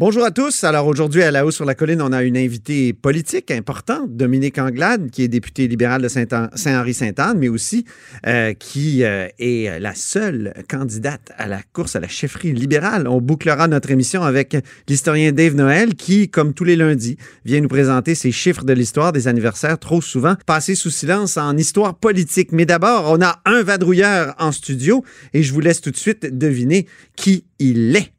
[0.00, 0.62] Bonjour à tous.
[0.62, 4.56] Alors aujourd'hui, à la haut sur la colline, on a une invitée politique importante, Dominique
[4.56, 7.84] Anglade, qui est députée libérale de Saint-Henri-Sainte-Anne, mais aussi
[8.24, 13.08] euh, qui euh, est la seule candidate à la course à la chefferie libérale.
[13.08, 14.56] On bouclera notre émission avec
[14.88, 19.10] l'historien Dave Noël, qui, comme tous les lundis, vient nous présenter ses chiffres de l'histoire
[19.10, 22.52] des anniversaires trop souvent passés sous silence en histoire politique.
[22.52, 25.04] Mais d'abord, on a un vadrouilleur en studio
[25.34, 28.12] et je vous laisse tout de suite deviner qui il est.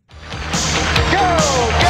[1.11, 1.88] go, go!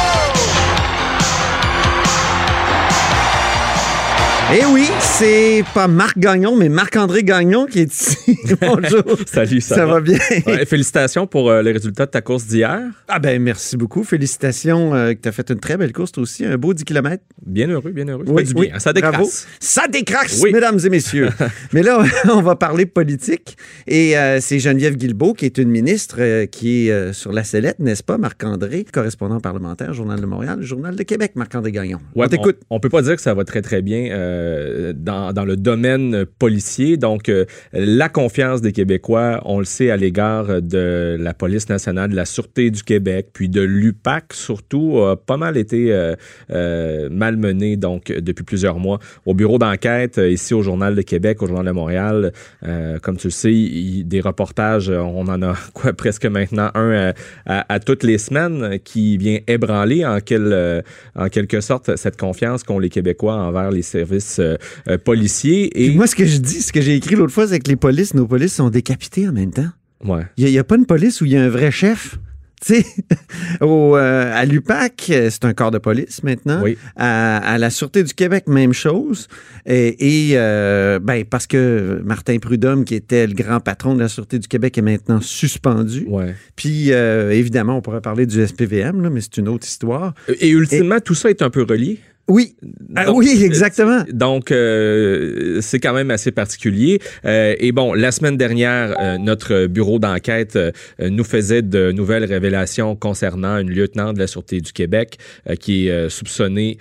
[4.52, 8.36] Eh oui, c'est pas Marc Gagnon, mais Marc-André Gagnon qui est ici.
[8.60, 9.04] Bonjour.
[9.24, 10.00] Salut, ça, ça va?
[10.00, 10.18] bien?
[10.66, 12.80] félicitations pour euh, les résultats de ta course d'hier.
[13.06, 14.02] Ah ben merci beaucoup.
[14.02, 16.82] Félicitations euh, que tu as fait une très belle course toi aussi, un beau 10
[16.82, 17.22] km.
[17.46, 18.24] Bien heureux, bien heureux.
[18.26, 18.70] Oui, du oui.
[18.70, 18.80] bien.
[18.80, 19.46] Ça décrasse.
[19.60, 21.28] Ça décrasse, mesdames et messieurs.
[21.72, 26.44] mais là, on va parler politique et euh, c'est Geneviève Guilbeault qui est une ministre
[26.46, 31.02] qui est sur la sellette, n'est-ce pas, Marc-André, correspondant parlementaire, Journal de Montréal, Journal de
[31.04, 32.00] Québec, Marc-André Gagnon.
[32.16, 32.56] Ouais, on t'écoute.
[32.68, 34.08] On, on, peut pas dire que ça va très très bien
[34.40, 36.96] euh, dans, le domaine policier.
[36.96, 42.10] Donc, euh, la confiance des Québécois, on le sait, à l'égard de la Police nationale,
[42.10, 45.88] de la Sûreté du Québec, puis de l'UPAC surtout, a pas mal été
[46.50, 48.98] euh, malmenée donc, depuis plusieurs mois.
[49.24, 52.32] Au bureau d'enquête, ici au Journal de Québec, au Journal de Montréal,
[53.02, 55.54] comme tu le sais, des reportages, on en a
[55.96, 57.12] presque maintenant un
[57.46, 60.82] à, à, toutes les semaines qui vient ébranler en, quel,
[61.14, 64.56] en quelque sorte cette confiance qu'ont les Québécois envers les services euh,
[64.88, 65.84] euh, policiers.
[65.84, 67.76] Et moi, ce que je dis, ce que j'ai écrit l'autre fois, c'est que les
[67.76, 69.68] polices, nos polices sont décapités en même temps.
[70.04, 70.26] Ouais.
[70.36, 72.18] Il n'y a, pas une police où il y a un vrai chef.
[72.62, 72.84] Tu sais,
[73.62, 76.60] euh, à l'UPAC, c'est un corps de police maintenant.
[76.62, 76.76] Oui.
[76.94, 79.28] À, la Sûreté du Québec, même chose.
[79.64, 84.38] Et, et ben, parce que Martin Prudhomme, qui était le grand patron de la Sûreté
[84.38, 86.04] du Québec, est maintenant suspendu.
[86.06, 86.34] Ouais.
[86.54, 90.12] Puis, évidemment, on pourrait parler du SPVM, là, mais c'est une autre histoire.
[90.28, 91.98] Et ultimement, tout ça est un peu relié?
[92.28, 92.54] Oui,
[92.94, 94.04] ah donc, oui, exactement.
[94.12, 97.00] Donc, euh, c'est quand même assez particulier.
[97.24, 100.70] Euh, et bon, la semaine dernière, euh, notre bureau d'enquête euh,
[101.00, 105.88] nous faisait de nouvelles révélations concernant une lieutenant de la Sûreté du Québec euh, qui
[105.88, 106.78] est soupçonnée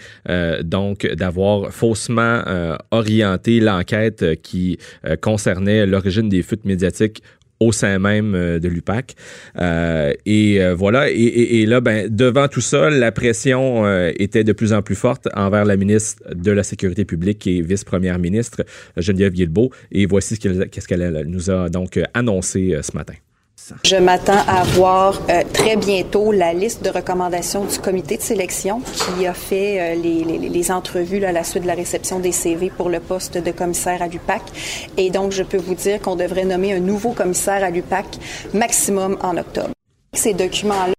[0.62, 2.44] donc d'avoir faussement
[2.92, 4.78] orienté l'enquête qui
[5.22, 7.24] concernait l'origine des fuites médiatiques
[7.60, 9.16] au sein même euh, de l'UPAC.
[9.60, 14.12] Euh, et euh, voilà, et, et, et, là, ben, devant tout ça, la pression euh,
[14.18, 18.20] était de plus en plus forte envers la ministre de la Sécurité publique et vice-première
[18.20, 18.64] ministre,
[18.98, 19.72] Geneviève Guilbeault.
[19.92, 23.14] Et voici ce qu'elle, qu'est-ce qu'elle nous a donc annoncé ce matin.
[23.84, 28.82] Je m'attends à voir euh, très bientôt la liste de recommandations du comité de sélection
[28.82, 32.20] qui a fait euh, les, les, les, entrevues là, à la suite de la réception
[32.20, 34.42] des CV pour le poste de commissaire à l'UPAC.
[34.98, 38.06] Et donc, je peux vous dire qu'on devrait nommer un nouveau commissaire à l'UPAC
[38.54, 39.72] maximum en octobre.
[40.14, 40.94] Ces documents-là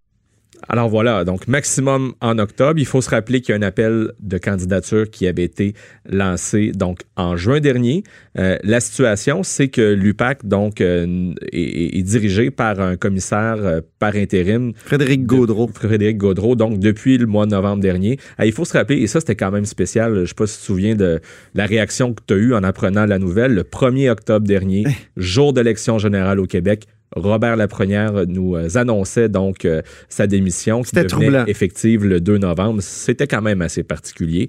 [0.69, 2.79] alors voilà, donc maximum en octobre.
[2.79, 5.75] Il faut se rappeler qu'il y a un appel de candidature qui avait été
[6.09, 8.05] lancé donc en juin dernier.
[8.39, 13.81] Euh, la situation, c'est que l'UPAC donc euh, est, est, dirigé par un commissaire euh,
[13.99, 14.73] par intérim.
[14.77, 15.67] Frédéric Gaudreau.
[15.67, 18.19] De, Frédéric Gaudreau, donc depuis le mois de novembre dernier.
[18.39, 20.47] Ah, il faut se rappeler, et ça c'était quand même spécial, je ne sais pas
[20.47, 21.21] si tu te souviens de
[21.55, 24.85] la réaction que tu as eue en apprenant la nouvelle, le 1er octobre dernier,
[25.17, 31.51] jour d'élection générale au Québec, Robert Laprenière nous annonçait donc euh, sa démission qui devenait
[31.51, 32.81] effective le 2 novembre.
[32.83, 34.49] C'était quand même assez particulier.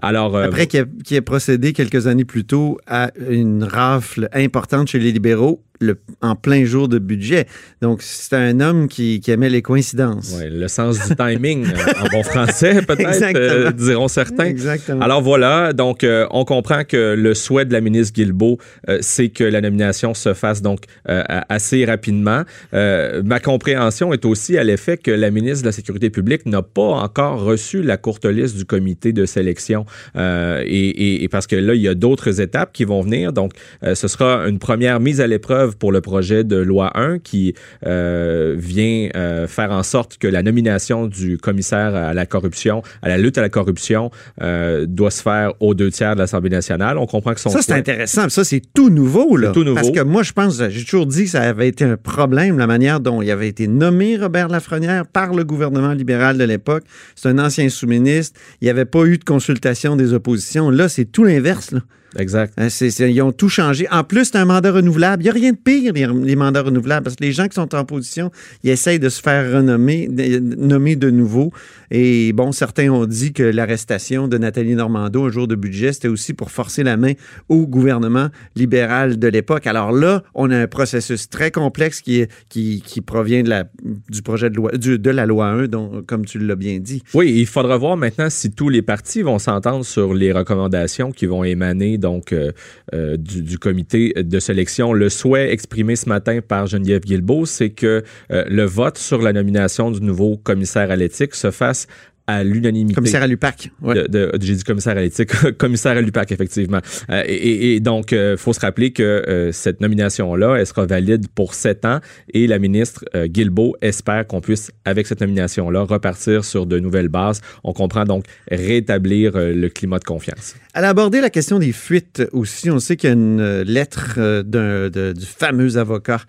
[0.00, 4.28] Alors, euh, Après qu'il ait, qu ait procédé quelques années plus tôt à une rafle
[4.32, 7.46] importante chez les libéraux, le, en plein jour de budget.
[7.80, 10.36] Donc, c'est un homme qui, qui, aimait les coïncidences.
[10.38, 11.66] Ouais, le sens du timing,
[12.00, 14.44] en bon français, peut-être, euh, diront certains.
[14.44, 15.02] Exactement.
[15.02, 18.58] Alors voilà, donc euh, on comprend que le souhait de la ministre Guilbeault,
[18.88, 22.42] euh, c'est que la nomination se fasse donc euh, assez rapidement.
[22.72, 26.82] ma compréhension est aussi à l'effet que la ministre de la Sécurité publique n'a pas
[26.82, 29.84] encore reçu la courte liste du comité de sélection.
[30.14, 33.32] Et, et, et, parce que là, il y a d'autres étapes qui vont venir.
[33.32, 33.52] Donc,
[33.82, 37.54] ce sera une première mise à l'épreuve pour le projet de loi 1 qui
[37.86, 43.08] euh, vient euh, faire en sorte que la nomination du commissaire à la corruption, à
[43.08, 44.10] la lutte à la corruption,
[44.40, 46.98] euh, doit se faire aux deux tiers de l'Assemblée nationale.
[46.98, 48.28] On comprend que son Ça, c'est intéressant.
[48.28, 49.36] Ça, c'est tout nouveau.
[49.36, 49.52] Là.
[49.52, 49.76] Tout nouveau.
[49.76, 52.66] Parce que moi, je pense, j'ai toujours dit que ça avait été un problème, la
[52.66, 56.84] manière dont il avait été nommé Robert Lafrenière par le gouvernement libéral de l'époque.
[57.14, 58.38] C'est un ancien sous-ministre.
[58.60, 60.70] Il n'y avait pas eu de consultation des oppositions.
[60.70, 61.72] Là, c'est tout l'inverse.
[61.72, 61.80] là.
[62.18, 62.52] Exact.
[62.58, 63.86] Hein, ils ont tout changé.
[63.90, 65.22] En plus, c'est un mandat renouvelable.
[65.22, 67.54] Il n'y a rien de pire, les, les mandats renouvelables, parce que les gens qui
[67.54, 68.30] sont en position,
[68.64, 71.52] ils essayent de se faire renommer, de- nommer de nouveau.
[71.90, 76.08] Et bon, certains ont dit que l'arrestation de Nathalie Normando un jour de budget, c'était
[76.08, 77.12] aussi pour forcer la main
[77.48, 79.66] au gouvernement libéral de l'époque.
[79.66, 83.64] Alors là, on a un processus très complexe qui, est, qui, qui provient de la,
[84.10, 87.02] du projet de loi, du- de la loi 1, dont, comme tu l'as bien dit.
[87.14, 91.26] Oui, il faudra voir maintenant si tous les partis vont s'entendre sur les recommandations qui
[91.26, 92.52] vont émaner donc euh,
[92.92, 94.92] euh, du, comité de sélection.
[94.92, 99.32] Le souhait exprimé ce matin par Geneviève Guilbeault, c'est que euh, le vote sur la
[99.32, 101.86] nomination du nouveau commissaire à l'éthique se fasse
[102.26, 102.94] à l'unanimité.
[102.94, 103.70] Commissaire à l'UPAC.
[103.82, 103.94] Ouais.
[103.94, 106.80] de- de- j'ai dit commissaire à l'éthique, commissaire à l'UPAC, effectivement.
[107.10, 111.54] Euh, et, donc, il faut se rappeler que euh, cette nomination-là, elle sera valide pour
[111.54, 112.00] sept ans
[112.32, 117.08] et la ministre euh, Guilbeault espère qu'on puisse, avec cette nomination-là, repartir sur de nouvelles
[117.08, 117.40] bases.
[117.64, 120.54] On comprend donc rétablir euh, le climat de confiance.
[120.74, 122.70] Elle a abordé la question des fuites aussi.
[122.70, 126.20] On sait qu'il y a une euh, lettre euh, de- du fameux avocat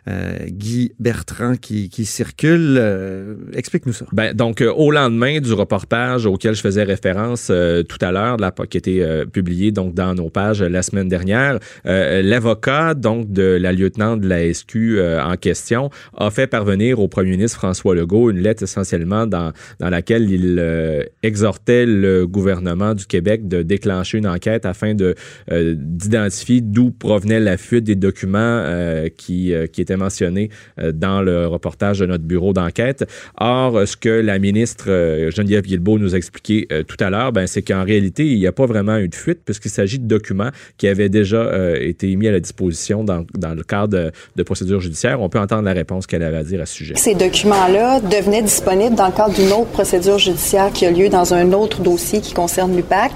[0.07, 2.77] Guy Bertrand qui, circule.
[2.79, 4.05] Euh, Explique-nous ça.
[4.11, 8.37] Ben, donc, euh, au lendemain du reportage auquel je faisais référence euh, tout à l'heure,
[8.69, 12.93] qui a été euh, publié donc dans nos pages euh, la semaine dernière, euh, l'avocat
[12.93, 17.31] donc de la lieutenante de la SQ euh, en question a fait parvenir au premier
[17.31, 23.05] ministre François Legault une lettre essentiellement dans, dans laquelle il euh, exhortait le gouvernement du
[23.05, 25.15] Québec de déclencher une enquête afin de
[25.51, 30.49] euh, d'identifier d'où provenait la fuite des documents euh, qui, euh, qui étaient mentionnés
[30.79, 33.05] euh, dans le reportage de notre bureau d'enquête.
[33.39, 37.31] Or, ce que la ministre euh, Geneviève Guilbeault nous a expliqué euh, tout à l'heure,
[37.31, 40.07] ben, c'est qu'en réalité, il n'y a pas vraiment eu de fuite puisqu'il s'agit de
[40.07, 44.43] documents qui avaient déjà été mis à la disposition dans, dans le cadre de, de
[44.43, 45.21] procédures judiciaires.
[45.21, 46.95] On peut entendre la réponse qu'elle avait à dire à ce sujet.
[46.95, 51.33] Ces documents-là devenaient disponibles dans le cadre d'une autre procédure judiciaire qui a lieu dans
[51.33, 53.11] un autre dossier qui concerne l'UPAC,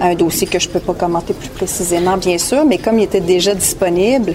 [0.00, 3.04] un dossier que je ne peux pas commenter plus précisément, bien sûr, mais comme il
[3.04, 4.34] était déjà disponible,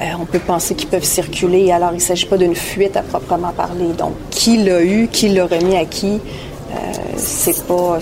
[0.00, 1.25] euh, on peut penser qu'ils peuvent circuler.
[1.72, 3.92] Alors, il ne s'agit pas d'une fuite à proprement parler.
[3.98, 6.74] Donc, qui l'a eu, qui l'a remis à qui, euh,
[7.16, 7.98] c'est pas,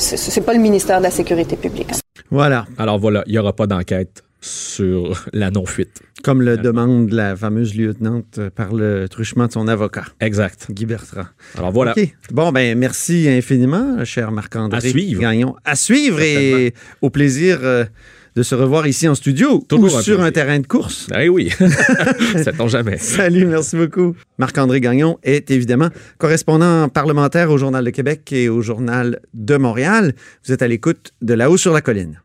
[0.46, 1.90] pas le ministère de la Sécurité publique.
[2.30, 2.66] Voilà.
[2.78, 6.02] Alors voilà, il n'y aura pas d'enquête sur la non-fuite.
[6.22, 10.66] Comme le demande la fameuse lieutenante par le truchement de son avocat, Exact.
[10.70, 11.26] Guy Bertrand.
[11.58, 11.92] Alors voilà.
[11.96, 12.14] OK.
[12.30, 14.78] Bon, ben merci infiniment, cher Marc-André.
[14.78, 15.20] À suivre.
[15.20, 15.54] Gagnon.
[15.64, 17.84] À suivre et au plaisir euh,
[18.36, 20.20] de se revoir ici en studio Toujours ou sur plaisir.
[20.24, 21.06] un terrain de course.
[21.16, 21.50] Eh oui,
[22.42, 22.98] sait-on jamais.
[22.98, 24.14] Salut, merci beaucoup.
[24.38, 25.88] Marc-André Gagnon est évidemment
[26.18, 30.14] correspondant parlementaire au Journal de Québec et au Journal de Montréal.
[30.44, 32.20] Vous êtes à l'écoute de là-haut sur la colline.